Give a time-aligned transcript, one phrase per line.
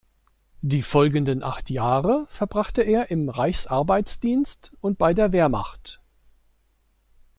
[0.63, 6.01] Die folgenden acht Jahre verbrachte er im Reichsarbeitsdienst und bei der Wehrmacht.